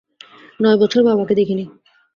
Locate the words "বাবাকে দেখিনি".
1.03-1.65